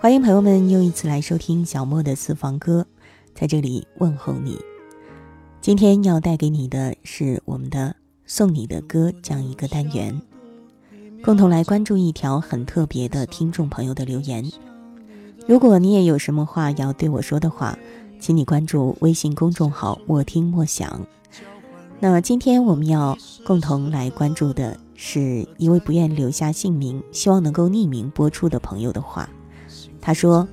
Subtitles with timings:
[0.00, 2.86] 欢迎朋友们又一次来收听小莫的私房歌，
[3.34, 4.56] 在这里问候你。
[5.60, 10.22] 今天要带给你的是我们的送你的歌这样一个单元，
[11.20, 14.48] 共同来关注一条很特别的听众朋友的留言。
[15.48, 17.76] 如果你也有什么话要对我说的话，
[18.20, 21.04] 请你关注微信公众号“莫听莫想”。
[21.98, 29.28] 那今天我们要共同来关注的是一位不愿留下姓名，希望能够匿名播出的朋友的话。
[30.08, 30.48] 他说：“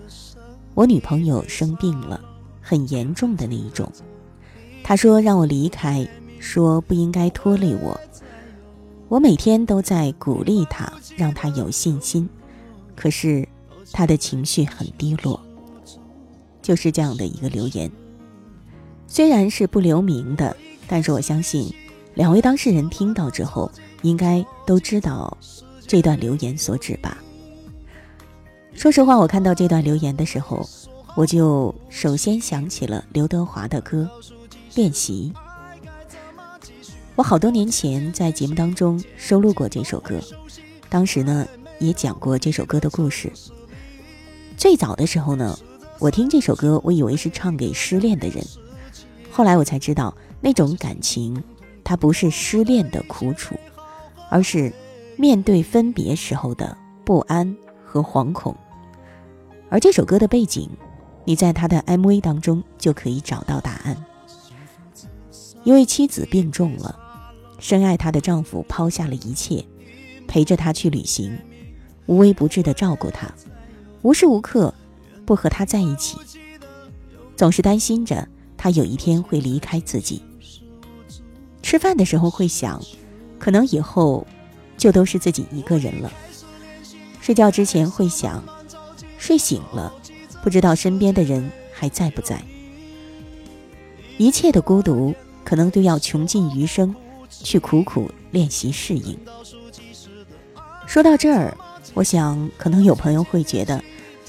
[0.76, 2.20] 我女朋友生病了，
[2.60, 3.90] 很严重的那一种。
[4.84, 6.06] 他说让我离开，
[6.42, 7.98] 说不应该拖累我。
[9.08, 12.28] 我每天都在鼓励他，让他有信心。
[12.98, 13.48] 可是
[13.94, 15.40] 他的情绪很低落。
[16.62, 17.90] 就是这样的一个留言，
[19.08, 20.54] 虽然是不留名的，
[20.86, 21.74] 但是我相信
[22.14, 25.38] 两位当事人听到之后，应该都知道
[25.88, 27.18] 这段留言所指吧。”
[28.76, 30.68] 说实话，我看到这段留言的时候，
[31.16, 34.08] 我就首先想起了刘德华的歌
[34.76, 35.34] 《练习》。
[37.16, 40.20] 我好多年前在节目当中收录过这首歌，
[40.90, 41.48] 当时呢
[41.80, 43.32] 也讲过这首歌的故事。
[44.58, 45.58] 最早的时候呢，
[45.98, 48.46] 我听这首歌，我以为是唱给失恋的人，
[49.32, 51.42] 后来我才知道，那种感情，
[51.84, 53.56] 它不是失恋的苦楚，
[54.30, 54.72] 而是
[55.18, 58.56] 面对分别时候的不安和惶恐。
[59.76, 60.70] 而这首歌的背景，
[61.26, 64.06] 你在他的 MV 当中就可以找到答案。
[65.66, 66.98] 因为妻子病重了，
[67.60, 69.66] 深爱她的丈夫抛下了一切，
[70.30, 71.38] 陪着她去旅行，
[72.06, 73.30] 无微不至的照顾她，
[74.02, 74.74] 无时无刻
[75.26, 76.18] 不和她在一起，
[77.36, 78.26] 总是担心着
[78.56, 80.24] 她有一天会离开自己。
[81.62, 82.82] 吃饭的时候会想，
[83.38, 84.26] 可能以后
[84.78, 86.10] 就都是自己一个人了。
[87.20, 88.42] 睡觉之前会想。
[89.26, 89.92] 睡醒了，
[90.44, 92.40] 不知道身边的人还在不在。
[94.20, 96.96] 一切的孤独，可能都要穷尽余生，
[97.28, 99.18] 去苦苦练习适应。
[100.86, 101.58] 说到这儿，
[101.96, 103.84] 我想可能有朋友会觉得，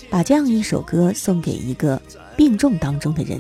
[0.09, 2.01] 把这样一首歌送给一个
[2.35, 3.39] 病重当中的人，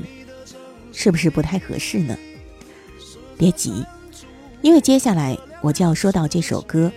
[0.92, 2.14] 是不是不太合适呢？
[3.38, 3.82] 别急，
[4.60, 6.92] 因为接下来我就要说到这首歌，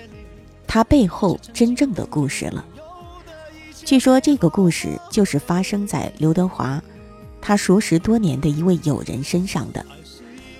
[0.68, 2.66] 它背后真正的故事了。
[3.86, 6.82] 据说这个故事就是发生在刘德华
[7.42, 9.84] 他熟识多年的一位友人身上的，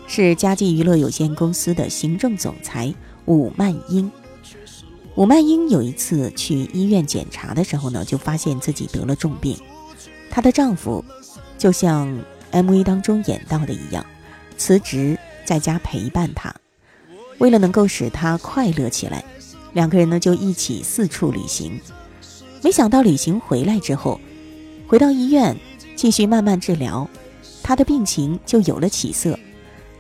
[0.08, 2.94] 是佳绩娱乐有限公司的行政总裁
[3.26, 4.12] 武曼英。
[5.16, 9.58] 武曼英有一次去医院检查的时候呢，就发现自己得了重病。
[10.32, 11.04] 她的丈夫
[11.58, 12.08] 就像
[12.52, 14.04] MV 当中演到的一样，
[14.58, 16.56] 辞职在家陪伴她，
[17.38, 19.24] 为了能够使她快乐起来，
[19.74, 21.80] 两个人呢就一起四处旅行。
[22.62, 24.20] 没想到旅行回来之后，
[24.88, 25.56] 回到医院
[25.96, 27.10] 继续慢慢治疗，
[27.64, 29.40] 他的病情就有了起色，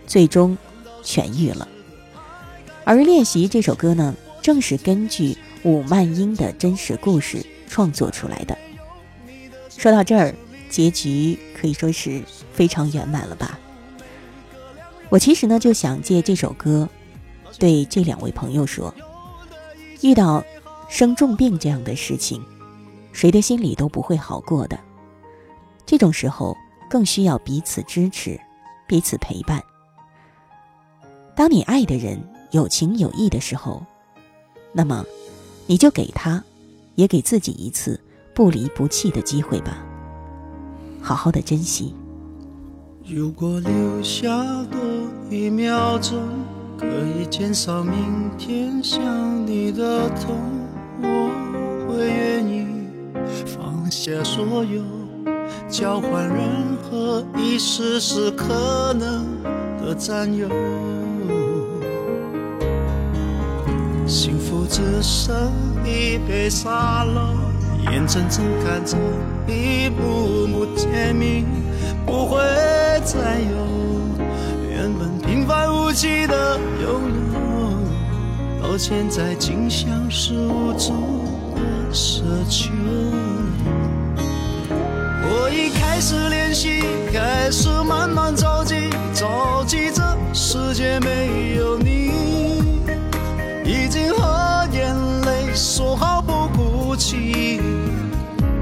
[0.05, 0.57] 最终
[1.03, 1.67] 痊愈了。
[2.83, 8.57] 而《练习》这首歌呢，正是根据武曼英的真实故事创作出来的。
[9.77, 10.35] 说到这儿，
[10.69, 12.21] 结局可以说是
[12.53, 13.57] 非常圆满了吧？
[15.09, 16.89] 我其实呢就想借这首歌，
[17.57, 18.93] 对这两位朋友说，
[20.01, 20.43] 遇到。
[20.89, 22.43] 生重病这样的事情，
[23.13, 24.77] 谁的心里都不会好过的。
[25.85, 26.57] 这种时候
[26.89, 28.37] 更需要彼此支持，
[28.87, 29.63] 彼此陪伴。
[31.35, 32.19] 当你爱的人
[32.51, 33.85] 有情有义的时候，
[34.73, 35.05] 那么
[35.67, 36.43] 你就给他，
[36.95, 37.99] 也给自己一次
[38.33, 39.77] 不离不弃的机会吧。
[41.01, 41.93] 好好的珍惜。
[43.05, 44.27] 如果留下
[44.65, 44.79] 多
[45.29, 46.19] 一秒钟，
[46.77, 46.85] 可
[47.15, 50.58] 以减少明天想你的痛。
[51.01, 52.67] 我会愿意
[53.45, 54.81] 放下所有，
[55.69, 59.25] 交换任何一丝丝可能
[59.81, 60.47] 的占有。
[64.07, 65.51] 幸福只剩
[65.85, 67.35] 一杯沙漏，
[67.91, 68.97] 眼睁睁看着
[69.47, 71.45] 一幕幕甜蜜
[72.05, 72.39] 不会
[73.05, 73.55] 再有，
[74.69, 76.28] 原本平凡无奇的。
[78.79, 80.93] 现在竟像是无助
[81.53, 81.61] 的。
[81.91, 82.71] 奢求。
[85.21, 86.81] 我已开始练习，
[87.11, 90.01] 开始慢慢着急，着急这
[90.33, 92.63] 世界没有你，
[93.65, 97.59] 已经和眼泪说好不哭泣。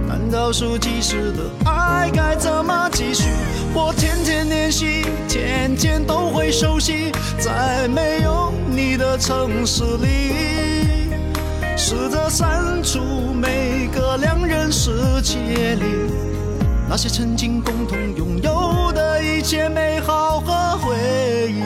[0.08, 3.30] 难道数计时的爱该怎么继续？
[3.72, 8.32] 我天天练习，天天都会熟悉，再没有
[8.78, 11.10] 你的城市里，
[11.76, 13.00] 试着删除
[13.34, 15.84] 每个两人世界里
[16.88, 20.96] 那些曾经共同拥有的一切美好和回
[21.52, 21.58] 忆。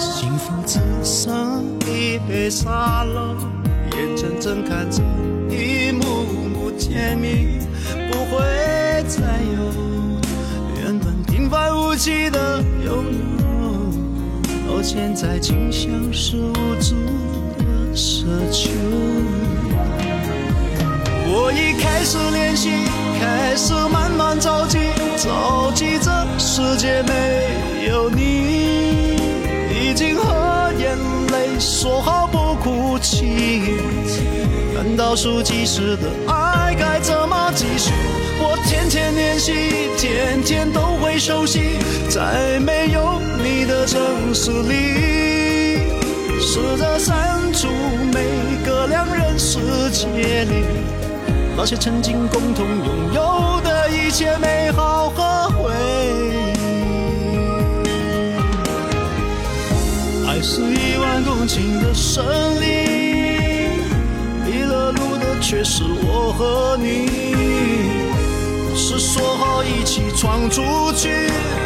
[0.00, 3.36] 幸福只剩一杯沙漏，
[3.96, 5.00] 眼睁睁看着
[14.90, 16.96] 现在竟像是无助
[17.58, 18.70] 的奢求。
[21.26, 22.70] 我已开始练习，
[23.20, 24.78] 开始慢慢着急，
[25.18, 29.18] 着急这世界没有你，
[29.68, 30.96] 已经和眼
[31.32, 33.60] 泪说好不哭泣。
[34.74, 37.92] 难道数计时的爱该怎么继续？
[38.40, 39.52] 我天天练习，
[39.96, 44.00] 天天都会熟悉，在没有你的城
[44.32, 45.80] 市里，
[46.40, 47.68] 试着删除
[48.12, 48.22] 每
[48.64, 49.58] 个两人世
[49.90, 50.64] 界里。
[51.56, 55.74] 那些曾经共同拥有的一切美好和回
[56.14, 56.56] 忆。
[60.28, 62.24] 爱是一万公顷的森
[62.60, 63.70] 林，
[64.46, 67.27] 迷了路的却是我和你。
[69.10, 70.60] 说好一起闯出
[70.92, 71.08] 去，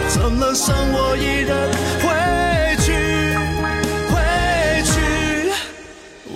[0.09, 2.07] 怎能剩我一人回
[2.79, 2.93] 去？
[4.13, 4.15] 回
[4.85, 4.93] 去。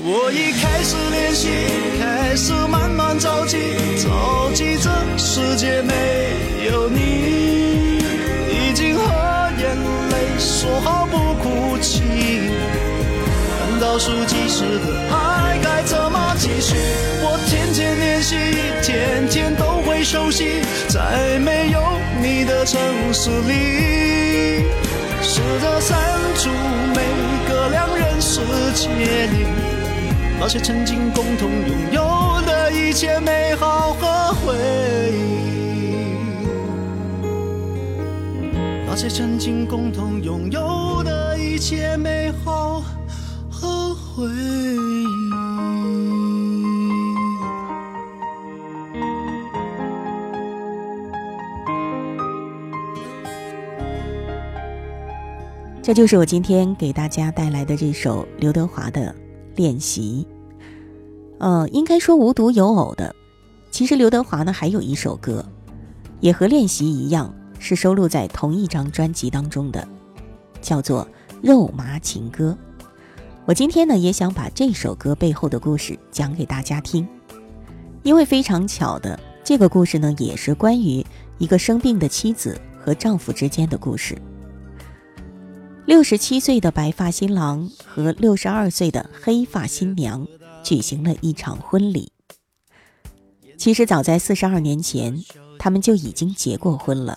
[0.02, 1.48] 我已开始练习，
[2.00, 3.56] 开始慢慢着急，
[4.02, 5.94] 着急这世界没
[6.68, 8.02] 有你，
[8.50, 9.04] 已经和
[9.60, 9.78] 眼
[10.10, 12.02] 泪说好不哭泣。
[13.60, 16.05] 难道数计时的爱该怎
[16.38, 16.74] 继续？
[17.22, 18.36] 我天天练习，
[18.82, 21.80] 天天都会熟悉，在没有
[22.22, 22.80] 你的城
[23.12, 24.64] 市里，
[25.22, 25.98] 试着删
[26.36, 26.50] 除
[26.94, 27.02] 每
[27.48, 28.40] 个两人世
[28.74, 28.86] 界
[29.26, 29.46] 里。
[30.38, 34.54] 那些曾经共同拥有的一切美好和回
[35.12, 36.46] 忆，
[38.86, 42.82] 那些曾经共同拥有的一切美好
[43.50, 44.85] 和回忆。
[55.86, 59.14] 这就是我今天给大家带来的这首刘德华的
[59.56, 60.26] 《练习》。
[61.38, 63.14] 呃，应该说无独有偶的，
[63.70, 65.46] 其实刘德华呢还有一首歌，
[66.18, 69.86] 也和《练习》一样，是收录在同一张专辑当中的，
[70.60, 71.06] 叫做
[71.40, 72.58] 《肉麻情歌》。
[73.44, 77.06] 我今天呢也想把这首歌背后的故事讲给大家听，
[78.02, 81.06] 因为非常巧的，这个故事呢也是关于
[81.38, 84.18] 一个生病的妻子和丈夫之间的故事。
[85.86, 90.26] 六十七岁的白发新郎和六十二岁的黑发新娘
[90.64, 92.10] 举行了一场婚礼。
[93.56, 95.22] 其实早在四十二年前，
[95.60, 97.16] 他们就已经结过婚了。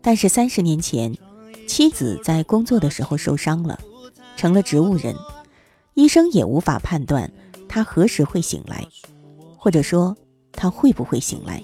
[0.00, 1.14] 但是三十年前，
[1.68, 3.78] 妻子在工作的时候受伤了，
[4.38, 5.14] 成了植物人，
[5.92, 7.30] 医生也无法判断
[7.68, 8.86] 她何时会醒来，
[9.58, 10.16] 或者说
[10.50, 11.62] 她会不会醒来。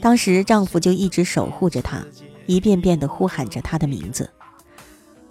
[0.00, 2.04] 当时丈夫就一直守护着她。
[2.46, 4.30] 一遍遍地呼喊着她的名字。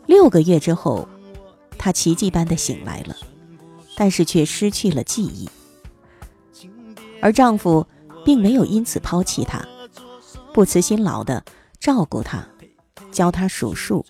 [0.06, 1.08] 六个月之后，
[1.78, 3.16] 她奇迹般的醒来了，
[3.96, 5.50] 但是却失去了记忆。
[7.22, 7.88] 而丈夫
[8.26, 9.66] 并没有因此抛弃她，
[10.54, 11.44] 不辞辛劳地
[11.80, 12.46] 照顾她，
[13.12, 14.06] 教她数数，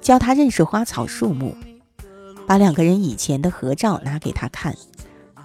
[0.00, 1.56] 教她认识花草树木，
[2.46, 4.76] 把两个人以前的合照拿给她看，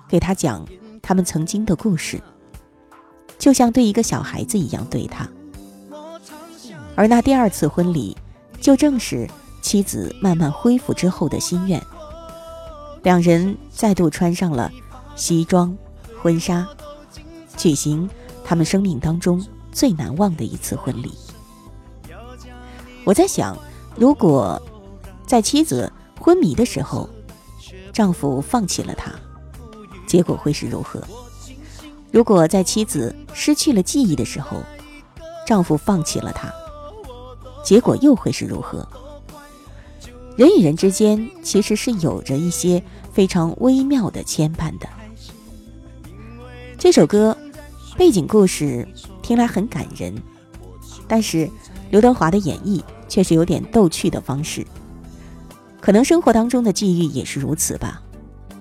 [0.10, 0.68] 给她讲
[1.04, 2.20] 他们曾经的故事，
[3.38, 5.30] 就像对一个小孩子一样对她。
[6.96, 8.16] 而那第二次婚礼，
[8.62, 9.30] 就正是
[9.62, 11.82] 妻子慢慢恢复之后的心愿。
[13.04, 14.72] 两人再度穿上了
[15.16, 15.76] 西装、
[16.22, 16.68] 婚纱，
[17.58, 18.10] 举行
[18.44, 21.12] 他们生命当中最难忘的一次婚礼。
[23.04, 23.56] 我在想，
[23.96, 24.60] 如果
[25.28, 27.08] 在妻子昏迷的时候，
[27.94, 29.12] 丈夫放弃了她，
[30.08, 31.02] 结果会是如何？
[32.12, 34.64] 如果在妻子失去了记忆的时候，
[35.46, 36.52] 丈夫放弃了她？
[37.66, 38.88] 结果又会是如何？
[40.38, 42.82] 人与人之间其实是有着一些
[43.12, 44.88] 非常微妙的牵绊的。
[46.78, 47.36] 这首歌
[47.98, 48.88] 背景故事
[49.24, 50.16] 听来很感人，
[51.08, 51.50] 但是
[51.90, 54.64] 刘德华的演绎却是有点逗趣的方式。
[55.82, 58.00] 可能生活当中的际遇也是如此吧，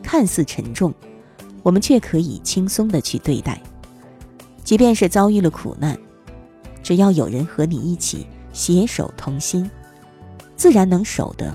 [0.03, 0.95] 看似沉重，
[1.63, 3.61] 我们却可以轻松的去对待。
[4.63, 5.99] 即便是遭遇了苦难，
[6.83, 9.69] 只要有人和你一起携手同心，
[10.57, 11.55] 自然能守得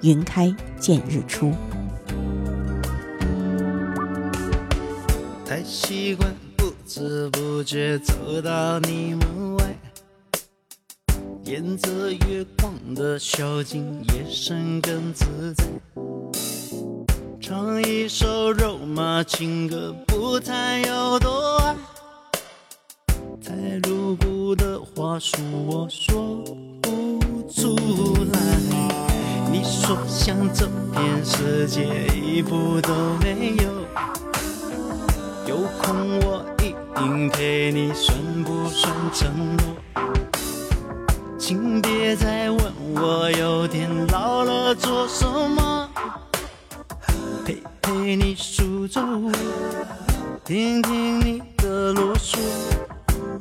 [0.00, 1.52] 云开见日出。
[5.44, 9.78] 太习惯不知不觉走到你门外，
[11.44, 15.64] 沿着月光的小径，夜深更自在。
[17.40, 21.76] 唱一首肉麻情歌，不谈有多爱。
[23.44, 23.54] 太
[23.88, 26.42] 露骨的话术我说
[26.82, 27.76] 不出
[28.32, 28.38] 来。
[29.50, 33.68] 你说想走遍世界，一步都没有。
[35.46, 39.76] 有空我一定陪你，算不算承诺？
[41.38, 42.60] 请别再问
[42.94, 45.88] 我有点老了做什么，
[47.44, 49.32] 陪陪你数皱纹，
[50.44, 52.36] 听听你的啰嗦，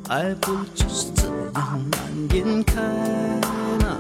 [0.10, 1.28] 爱不就是这
[1.60, 2.00] 样蔓
[2.34, 2.82] 延开
[3.84, 3.98] 吗？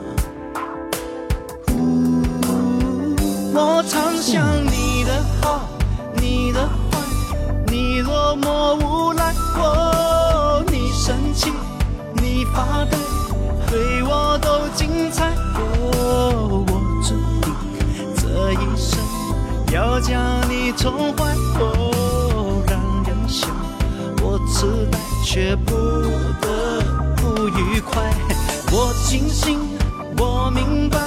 [3.53, 5.67] 我常想你的好，
[6.15, 6.97] 你的坏。
[7.69, 11.51] 你多么无赖，哦，你生气，
[12.13, 12.97] 你发呆，
[13.69, 16.71] 对我都精彩，哦，我
[17.03, 17.53] 注定
[18.15, 18.97] 这一生
[19.73, 23.49] 要将你宠坏，哦，让人笑
[24.21, 24.97] 我痴呆，
[25.29, 25.75] 却不
[26.39, 26.81] 得
[27.17, 28.01] 不愉快，
[28.71, 29.59] 我清醒，
[30.17, 30.97] 我明白，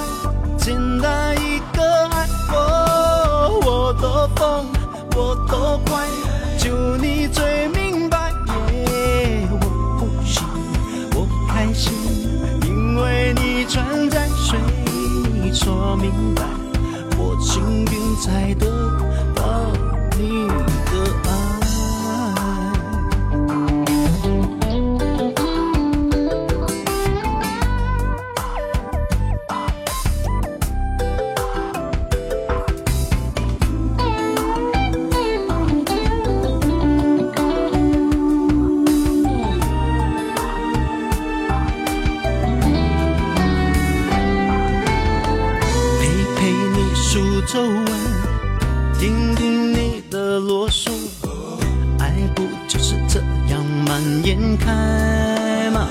[0.59, 4.67] 简单一个爱，我，我多疯，
[5.15, 6.05] 我多怪。
[6.59, 9.57] 就你最明白，我
[9.97, 10.43] 不行，
[11.15, 11.91] 我开心，
[12.67, 14.55] 因为你存在，所
[15.43, 16.43] 以说明白，
[17.17, 18.80] 我幸运才得
[54.23, 54.71] 眼开
[55.73, 55.87] 嘛，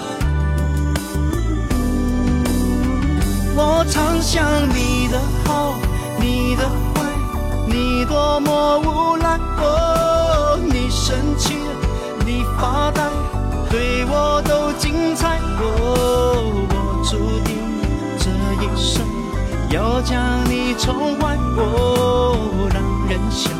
[3.57, 5.75] 我常想你的好，
[6.21, 6.63] 你的
[6.95, 7.03] 坏，
[7.67, 11.55] 你多么无赖哦，你生气，
[12.25, 13.03] 你发呆，
[13.69, 17.59] 对我都精彩哦，我注定
[18.19, 18.31] 这
[18.63, 19.05] 一生
[19.71, 23.51] 要将你宠坏哦，让人笑，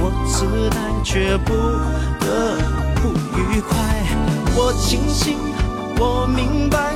[0.00, 1.52] 我痴呆却不
[2.24, 2.75] 得。
[3.56, 3.78] 愉快。
[4.54, 5.38] 我清醒，
[5.98, 6.95] 我明白，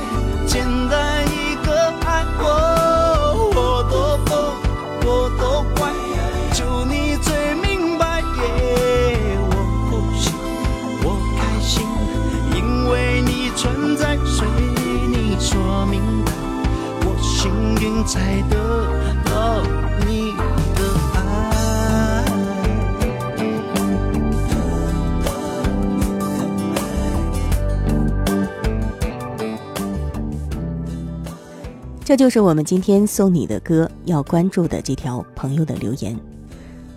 [32.11, 36.19] 这就是我们今天送你的歌要关注的这条朋友的留言。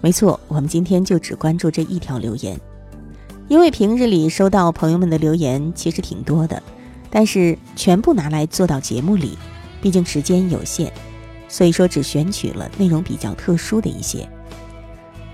[0.00, 2.58] 没错，我们今天就只关注这一条留言，
[3.46, 6.60] 因为平日里收到朋友们的留言其实挺多的，
[7.10, 9.38] 但是全部拿来做到节目里。
[9.80, 10.92] 毕竟时间有限，
[11.48, 14.28] 所以说只选取了内容比较特殊的一些。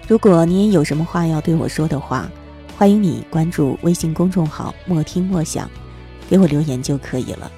[0.06, 2.30] 如果你也有什么话要对我说的话，
[2.76, 5.70] 欢迎你关注微信公众号“莫听莫想”，
[6.28, 7.50] 给我留言就可以了。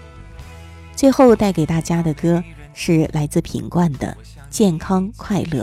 [0.95, 2.43] 最后带给大家的歌
[2.75, 4.17] 是来自品冠的
[4.51, 5.63] 《健康快乐》，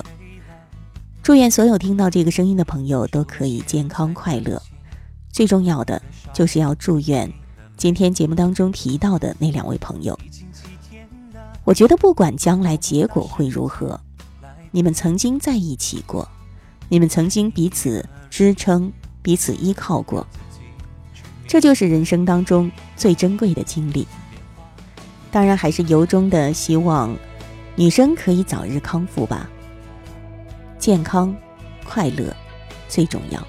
[1.24, 4.62] 祝愿所有听到这个声音的朋友都可以健康快乐。
[5.32, 6.02] 最重要的
[6.34, 7.32] 就是要祝愿
[7.78, 10.20] 今天节目当中提到的那两位朋友。
[11.64, 14.00] 我觉得不管将来结果会如何，
[14.72, 16.28] 你们曾经在一起过，
[16.90, 20.26] 你们曾经彼此支撑、彼此依靠过，
[21.48, 24.08] 这就是人生当中最珍贵的经历。
[25.32, 27.16] 当然还是由衷的希望
[27.76, 29.48] 女生可以早日康复吧。
[30.80, 31.36] 健康、
[31.86, 32.36] 快乐
[32.88, 33.40] 最重要。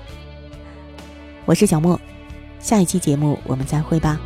[1.47, 1.99] 我是小莫，
[2.59, 4.21] 下一期节目我们再会吧。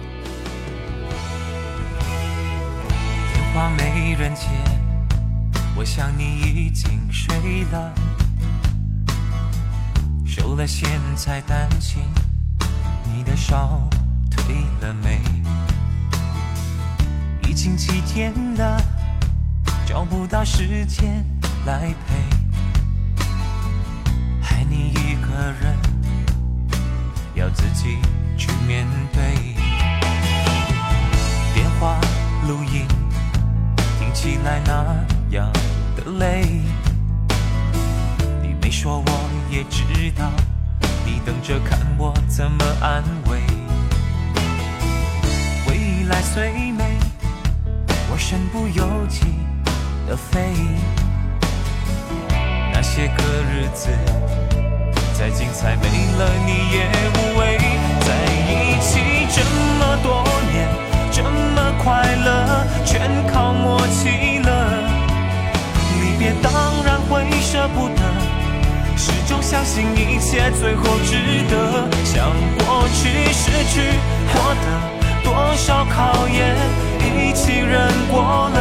[3.32, 4.48] 电话没人接，
[5.76, 7.94] 我想你已经睡了，
[10.26, 12.02] 收了线才担心
[13.14, 13.88] 你的烧
[14.30, 15.20] 退了没？
[17.54, 18.82] 已经几天了，
[19.86, 21.24] 找不到时间
[21.64, 22.16] 来陪，
[24.42, 25.78] 爱你一个人
[27.36, 27.98] 要自己
[28.36, 29.54] 去面对。
[31.54, 32.00] 电话
[32.48, 32.88] 录音
[34.00, 35.48] 听起来那样
[35.94, 36.60] 的累，
[38.42, 39.84] 你没说我也知
[40.18, 40.28] 道，
[41.06, 43.40] 你等着看我怎么安慰。
[45.68, 46.73] 未来虽美。
[46.73, 46.73] 我
[48.34, 49.20] 身不由己
[50.08, 50.40] 的飞，
[52.72, 53.90] 那些个日子
[55.16, 55.86] 再精彩，没
[56.18, 57.56] 了你也无味。
[58.00, 58.10] 在
[58.50, 58.98] 一起
[59.32, 59.40] 这
[59.78, 60.68] 么多年，
[61.12, 64.82] 这么快乐，全靠默契了。
[66.00, 66.52] 离别当
[66.84, 68.02] 然会舍不得，
[68.96, 71.14] 始终相信一切最后值
[71.48, 71.88] 得。
[72.04, 73.80] 像过去失去
[74.32, 76.93] 获得多少考验。
[77.04, 78.58] 一起忍过了，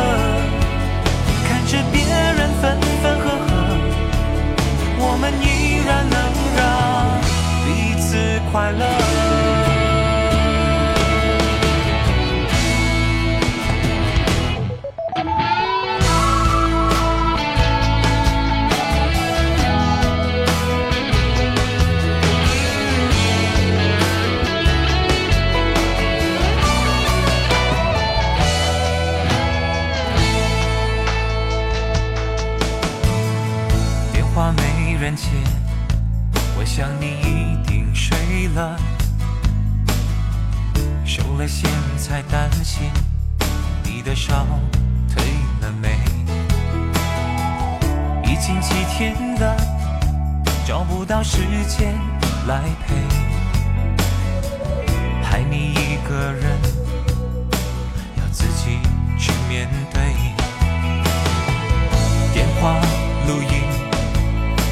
[1.48, 3.48] 看着别人分分合合，
[5.00, 5.46] 我们依
[5.86, 6.18] 然能
[6.58, 6.62] 让
[7.66, 7.68] 彼
[8.02, 9.03] 此快乐。
[41.48, 42.90] 现在担心
[43.84, 44.46] 你的烧
[45.14, 45.24] 退
[45.62, 46.00] 了没？
[48.24, 49.56] 已经几天了，
[50.66, 51.94] 找不到时间
[52.48, 52.96] 来陪，
[55.22, 56.58] 害你一个人
[58.18, 58.80] 要自己
[59.20, 60.02] 去面对。
[62.34, 62.80] 电话
[63.28, 63.62] 录音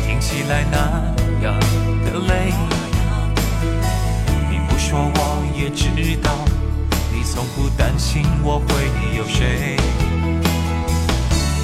[0.05, 0.77] 听起来那
[1.43, 1.59] 样
[2.05, 2.53] 的累，
[4.49, 5.89] 你不说我也知
[6.23, 6.31] 道。
[7.33, 9.77] 从不担心我会有谁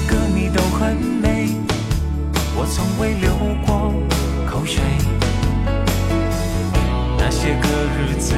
[0.08, 1.50] 歌迷都很美
[2.56, 3.30] 我从未流
[3.66, 3.92] 过
[4.50, 4.82] 口水。
[7.18, 8.34] 那些个日子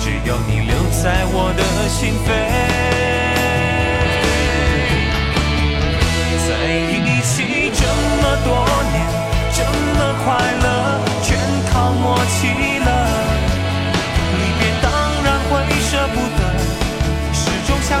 [0.00, 2.39] 只有你留在我的心扉。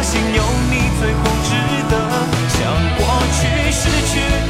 [0.02, 1.50] 相信有你，最后值
[1.90, 1.94] 得
[2.48, 2.58] 像
[2.96, 4.49] 过去失去。